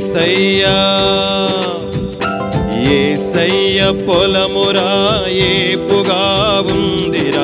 ఏసయ్యా 0.00 0.76
ఏసయ్య 2.92 3.80
పొలమురా 4.08 4.86
ఏపుగా 5.48 6.22
ఉందిరా. 6.72 7.42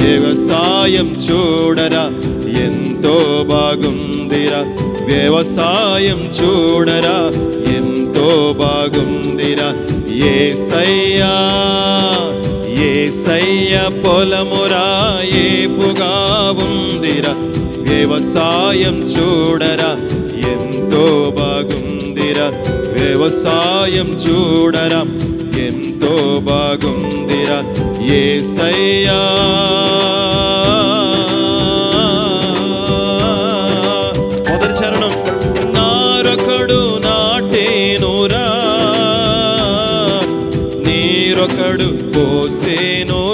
వ్యవసాయం 0.00 1.08
చూడరా 1.24 2.04
ఎంతో 2.64 3.14
బాగుందిరా. 3.48 4.60
వ్యవసాయం 5.06 6.20
చూడరా 6.38 7.16
ఎంతో 7.76 8.28
బాగుందిరా. 8.58 9.68
ఏసయ్యా 10.34 11.32
ఏసయ్య 12.90 13.74
పొలమురా 14.04 14.86
ఏపుగా 15.44 16.14
ఉందిరా. 16.66 17.34
వ్యవసాయం 17.88 18.98
చూడరా 19.14 19.90
ఎంతో 20.52 21.04
బాగు 21.36 21.73
బాగుందిరా 22.34 22.46
వ్యవసాయం 22.94 24.08
చూడరా. 24.24 25.00
ఎంతో 25.60 26.12
బాగుందిరా 26.44 27.58
ఏసయ్యా. 28.14 29.20
మొదటి 34.48 34.74
చరణం 34.80 35.14
నారొకడు 35.76 36.80
నాటేనురా. 37.06 38.46
నీరొకడు 40.86 41.88
పోసేనురా 42.14 43.33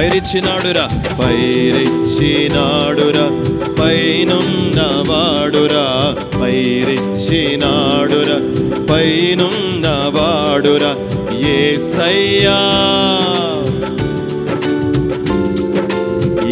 పైరిచ్చినాడురా. 0.00 0.88
పైరిచ్చినాడురా. 1.20 3.26
పైనున్నవాడురా. 3.82 6.16
పైరిచ్చినాడురా. 6.40 8.38
పైనున్నవాడురా. 8.94 10.96
ఏ 11.48 11.78
సయ్యా 11.78 12.60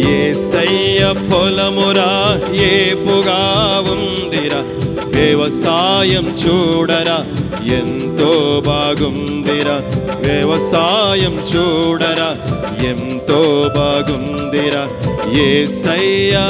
ఏ 0.09 0.33
సయ్య 0.33 1.13
పొలమురా. 1.31 2.39
ఏ 2.53 2.93
పుగా 2.93 3.83
ఉందిరా. 3.91 4.63
వ్యవసాయం 5.05 6.35
చూడరా. 6.47 7.25
ఎంతో 7.63 8.63
బాగుందిరా 8.65 9.81
వ్యవసాయం 10.17 11.43
చూడరా. 11.55 12.37
ఎంతో 12.85 13.71
బాగుందిరా 13.75 14.89
ఏసయ్యా. 15.31 16.47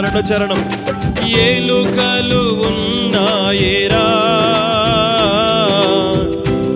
రెండో 0.00 0.20
చరణం. 0.20 0.70
ఏలుకలు 1.28 2.66
ఉన్నాయేరా. 2.66 4.08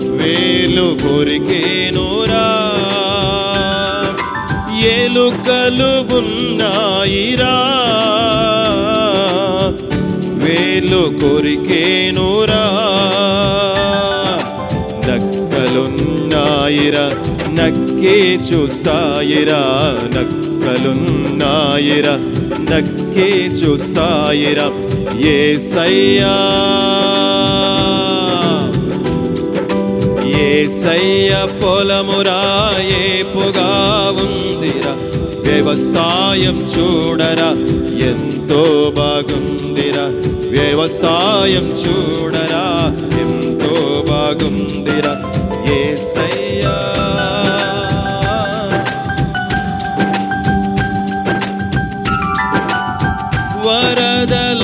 వేలు 0.09 0.97
కొరికేనురా. 1.07 2.47
ఏలుకలు 4.79 6.15
ఉన్నాయిరా. 6.17 7.63
వేలు 10.47 10.95
కొరికేనురా. 10.95 12.65
నక్కలున్నాయిరా 15.07 17.09
నక్కే 17.49 18.35
చూస్తాయిరా. 18.35 19.61
నక్కలున్నాయిరా 20.15 22.15
నక్కే 22.71 23.47
చూస్తాయిరా. 23.47 24.71
ఏసయ్యా. 25.27 26.35
ఏసయ్య 30.39 31.47
పొలమురా 31.63 32.71
ఏపుగా 32.81 34.11
ఉందిరా. 34.11 34.95
వ్యవసాయం 35.51 36.67
చూడరా 36.77 37.51
ఎంతో 38.07 38.93
బాగుందిరా. 38.97 40.36
వ్యవసాయం 40.57 41.65
చూడరా 41.81 42.65
ఎంతో 43.21 43.73
బాగుందిరా 44.09 45.13
ఏసయ్యా. 45.77 46.75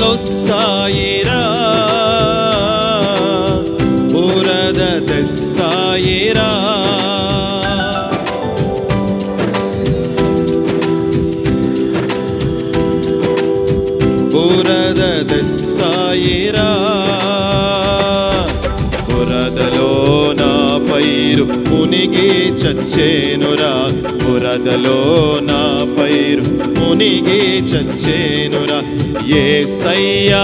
వరదలొస్తాయిరా 0.05 1.41
వరద 4.15 4.79
తెస్తాయిరా 5.07 6.49
వరద 14.33 14.82
బురద 15.03 15.29
తెస్తాయిరా 15.29 16.67
బురదలో 19.09 20.31
నా 20.31 20.51
పైరు 20.91 21.43
మునిగి 21.43 22.47
చచ్చేనురా. 22.47 23.71
బురదలో 24.25 25.39
నా 25.43 25.61
పైరు 25.97 26.43
మునిగి 26.79 27.57
చచ్చేనురా. 27.57 28.79
ఏసయ్యా. 29.37 30.43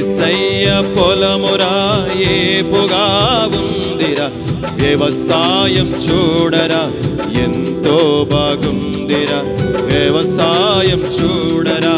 ఏసయ్య 0.00 0.94
పొలమురా 0.96 2.06
ఏపుగా 2.20 3.04
ఉందిరా. 3.52 4.30
వ్యవసాయం 4.74 5.86
చూడరా 5.86 6.92
ఎంతో 7.40 8.26
బాగుందిరా. 8.32 9.42
వ్యవసాయం 9.84 10.98
చూడరా 10.98 11.96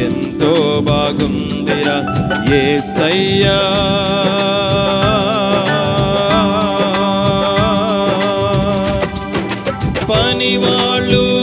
ఎంతో 0.00 0.80
బాగుందిరా. 0.80 1.98
ఏసయ్యా. 2.54 3.58
పనివాళ్ళు 10.10 11.35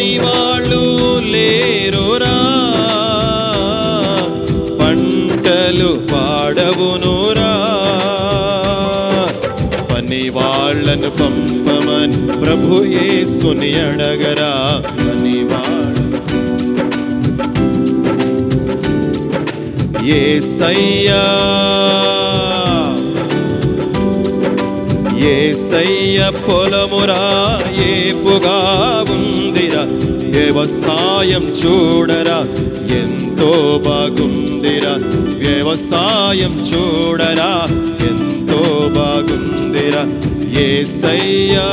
లేని 0.00 0.18
వాళ్ళు 0.18 0.82
లేరురా. 1.32 2.36
పంటలు 4.80 5.90
పాడవునురా. 6.12 7.52
పని 9.94 10.28
వాళ్ళను 10.28 11.10
పంపమని 11.10 12.40
ప్రభు 12.40 12.82
యేసుని 12.84 13.72
అడగరా. 13.80 14.52
పని 15.00 15.36
ఏ 20.12 20.40
సయ్యా 20.40 21.22
ఏసయ్య 25.22 26.30
పొలమురా 26.48 27.22
ఏపుగా 27.82 28.58
ఉందిరా? 29.10 29.84
వ్యవసాయం 30.30 31.42
చూడరా 31.42 32.38
ఎంతో 32.94 33.80
బాగుందిరా. 33.86 34.94
వ్యవసాయం 35.38 36.60
చూడరా 36.60 37.66
ఎంతో 38.06 38.88
బాగుందిరా. 38.88 40.02
ఏసయ్యా 40.60 41.68